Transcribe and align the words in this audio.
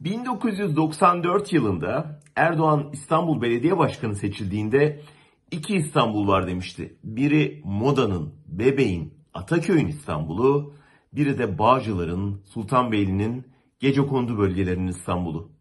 1994 0.00 1.52
yılında 1.52 2.20
Erdoğan 2.36 2.90
İstanbul 2.92 3.42
Belediye 3.42 3.78
Başkanı 3.78 4.14
seçildiğinde 4.14 5.00
iki 5.50 5.76
İstanbul 5.76 6.28
var 6.28 6.46
demişti. 6.46 6.98
Biri 7.04 7.62
Moda'nın, 7.64 8.34
Bebeğin, 8.46 9.14
Ataköy'ün 9.34 9.86
İstanbul'u, 9.86 10.74
biri 11.12 11.38
de 11.38 11.58
Bağcılar'ın, 11.58 12.42
Sultanbeyli'nin, 12.44 13.46
Gecekondu 13.80 14.38
bölgelerinin 14.38 14.86
İstanbul'u. 14.86 15.52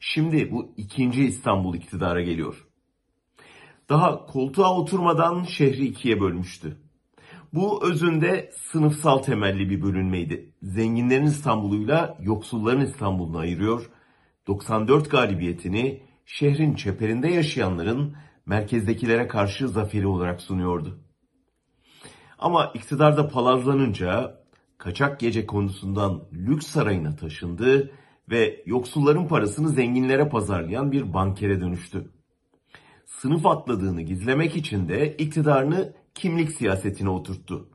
Şimdi 0.00 0.52
bu 0.52 0.74
ikinci 0.76 1.24
İstanbul 1.24 1.74
iktidara 1.74 2.22
geliyor. 2.22 2.66
Daha 3.88 4.26
koltuğa 4.26 4.78
oturmadan 4.78 5.42
şehri 5.42 5.86
ikiye 5.86 6.20
bölmüştü. 6.20 6.76
Bu 7.52 7.84
özünde 7.84 8.50
sınıfsal 8.56 9.18
temelli 9.18 9.70
bir 9.70 9.82
bölünmeydi. 9.82 10.52
Zenginlerin 10.62 11.26
İstanbul'uyla 11.26 12.18
yoksulların 12.20 12.80
İstanbul'unu 12.80 13.38
ayırıyor. 13.38 13.90
94 14.46 15.10
galibiyetini 15.10 16.02
şehrin 16.26 16.74
çeperinde 16.74 17.28
yaşayanların 17.28 18.16
merkezdekilere 18.46 19.28
karşı 19.28 19.68
zaferi 19.68 20.06
olarak 20.06 20.40
sunuyordu. 20.40 20.98
Ama 22.38 22.72
iktidarda 22.74 23.28
palazlanınca 23.28 24.40
kaçak 24.78 25.20
gece 25.20 25.46
konusundan 25.46 26.24
lüks 26.32 26.66
sarayına 26.66 27.16
taşındı 27.16 27.90
ve 28.30 28.62
yoksulların 28.66 29.28
parasını 29.28 29.68
zenginlere 29.68 30.28
pazarlayan 30.28 30.92
bir 30.92 31.14
bankere 31.14 31.60
dönüştü. 31.60 32.10
Sınıf 33.04 33.46
atladığını 33.46 34.02
gizlemek 34.02 34.56
için 34.56 34.88
de 34.88 35.16
iktidarını 35.16 35.92
kimlik 36.18 36.52
siyasetine 36.52 37.08
oturttu. 37.08 37.68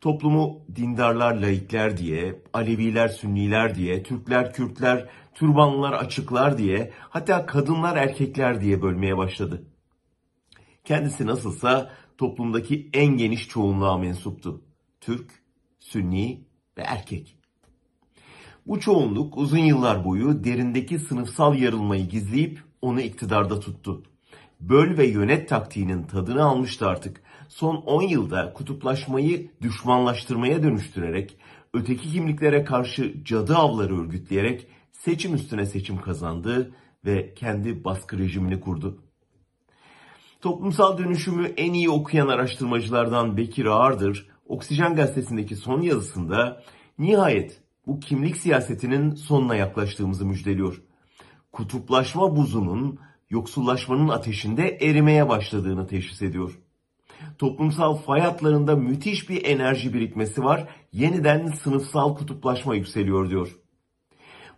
Toplumu 0.00 0.60
dindarlar, 0.76 1.34
laikler 1.34 1.96
diye, 1.96 2.42
Aleviler, 2.52 3.08
Sünniler 3.08 3.74
diye, 3.74 4.02
Türkler, 4.02 4.52
Kürtler, 4.52 5.08
Türbanlılar, 5.34 5.92
açıklar 5.92 6.58
diye, 6.58 6.92
hatta 7.00 7.46
kadınlar, 7.46 7.96
erkekler 7.96 8.60
diye 8.60 8.82
bölmeye 8.82 9.16
başladı. 9.16 9.62
Kendisi 10.84 11.26
nasılsa 11.26 11.90
toplumdaki 12.18 12.90
en 12.92 13.16
geniş 13.16 13.48
çoğunluğa 13.48 13.98
mensuptu. 13.98 14.62
Türk, 15.00 15.30
Sünni 15.78 16.44
ve 16.78 16.82
erkek. 16.82 17.36
Bu 18.66 18.80
çoğunluk 18.80 19.38
uzun 19.38 19.58
yıllar 19.58 20.04
boyu 20.04 20.44
derindeki 20.44 20.98
sınıfsal 20.98 21.54
yarılmayı 21.54 22.08
gizleyip 22.08 22.62
onu 22.82 23.00
iktidarda 23.00 23.60
tuttu. 23.60 24.02
Böl 24.60 24.98
ve 24.98 25.06
yönet 25.06 25.48
taktiğinin 25.48 26.02
tadını 26.02 26.44
almıştı 26.44 26.88
artık. 26.88 27.22
Son 27.48 27.76
10 27.76 28.02
yılda 28.02 28.52
kutuplaşmayı 28.52 29.50
düşmanlaştırmaya 29.62 30.62
dönüştürerek, 30.62 31.38
öteki 31.74 32.12
kimliklere 32.12 32.64
karşı 32.64 33.24
cadı 33.24 33.56
avları 33.56 34.00
örgütleyerek 34.00 34.66
seçim 34.92 35.34
üstüne 35.34 35.66
seçim 35.66 36.00
kazandı 36.00 36.72
ve 37.04 37.34
kendi 37.34 37.84
baskı 37.84 38.18
rejimini 38.18 38.60
kurdu. 38.60 39.02
Toplumsal 40.40 40.98
dönüşümü 40.98 41.46
en 41.56 41.72
iyi 41.72 41.90
okuyan 41.90 42.28
araştırmacılardan 42.28 43.36
Bekir 43.36 43.66
Ağırdır, 43.66 44.26
Oksijen 44.46 44.94
gazetesindeki 44.94 45.56
son 45.56 45.80
yazısında 45.80 46.62
nihayet 46.98 47.60
bu 47.86 48.00
kimlik 48.00 48.36
siyasetinin 48.36 49.14
sonuna 49.14 49.56
yaklaştığımızı 49.56 50.26
müjdeliyor. 50.26 50.82
Kutuplaşma 51.52 52.36
buzunun 52.36 52.98
yoksullaşmanın 53.30 54.08
ateşinde 54.08 54.68
erimeye 54.80 55.28
başladığını 55.28 55.86
teşhis 55.86 56.22
ediyor. 56.22 56.58
Toplumsal 57.38 57.96
fay 57.96 58.20
hatlarında 58.20 58.76
müthiş 58.76 59.28
bir 59.28 59.44
enerji 59.44 59.94
birikmesi 59.94 60.44
var. 60.44 60.68
Yeniden 60.92 61.46
sınıfsal 61.46 62.16
kutuplaşma 62.16 62.74
yükseliyor 62.74 63.30
diyor. 63.30 63.56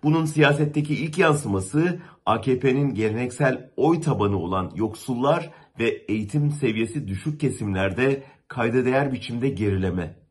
Bunun 0.02 0.24
siyasetteki 0.24 0.94
ilk 0.94 1.18
yansıması 1.18 2.00
AKP'nin 2.26 2.94
geleneksel 2.94 3.70
oy 3.76 4.00
tabanı 4.00 4.38
olan 4.38 4.72
yoksullar 4.74 5.50
ve 5.78 5.88
eğitim 5.88 6.50
seviyesi 6.50 7.08
düşük 7.08 7.40
kesimlerde 7.40 8.22
kayda 8.48 8.84
değer 8.84 9.12
biçimde 9.12 9.48
gerileme. 9.48 10.22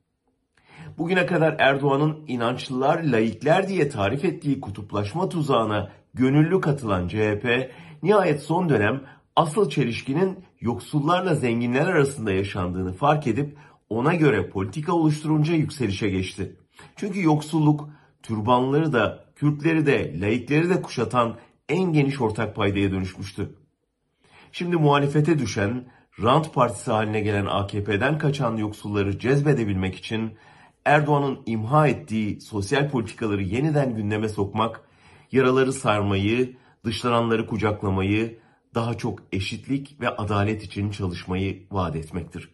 Bugüne 0.98 1.26
kadar 1.26 1.56
Erdoğan'ın 1.60 2.26
inançlılar, 2.28 3.04
laikler 3.04 3.68
diye 3.68 3.90
tarif 3.90 4.26
ettiği 4.26 4.62
kutuplaşma 4.62 5.30
tuzağına 5.30 5.92
gönüllü 6.14 6.62
katılan 6.62 7.08
CHP, 7.08 7.72
nihayet 8.04 8.42
son 8.42 8.70
dönem 8.70 9.02
asıl 9.36 9.70
çelişkinin 9.70 10.40
yoksullarla 10.62 11.36
zenginler 11.36 11.88
arasında 11.88 12.32
yaşandığını 12.32 12.94
fark 12.94 13.28
edip 13.28 13.58
ona 13.90 14.16
göre 14.16 14.50
politika 14.50 14.94
oluşturunca 14.94 15.54
yükselişe 15.54 16.10
geçti. 16.10 16.56
Çünkü 16.96 17.24
yoksulluk 17.24 17.90
türbanları 18.24 18.94
da, 18.94 19.26
Kürtleri 19.36 19.86
de, 19.86 20.22
laikleri 20.22 20.70
de 20.70 20.82
kuşatan 20.82 21.36
en 21.70 21.94
geniş 21.94 22.22
ortak 22.22 22.56
paydaya 22.56 22.92
dönüşmüştü. 22.92 23.56
Şimdi 24.52 24.76
muhalefete 24.76 25.40
düşen, 25.40 25.86
rant 26.24 26.54
partisi 26.54 26.92
haline 26.92 27.22
gelen 27.22 27.46
AKP'den 27.46 28.18
kaçan 28.18 28.58
yoksulları 28.58 29.20
cezbedebilmek 29.20 29.96
için 29.96 30.32
Erdoğan'ın 30.86 31.40
imha 31.46 31.88
ettiği 31.88 32.42
sosyal 32.42 32.90
politikaları 32.90 33.44
yeniden 33.44 33.96
gündeme 33.96 34.30
sokmak, 34.30 34.82
yaraları 35.32 35.74
sarmayı, 35.74 36.58
dışlananları 36.86 37.48
kucaklamayı, 37.48 38.40
daha 38.76 38.98
çok 38.98 39.20
eşitlik 39.32 40.02
ve 40.02 40.10
adalet 40.10 40.64
için 40.64 40.92
çalışmayı 40.92 41.68
vaat 41.72 41.96
etmektir. 41.96 42.50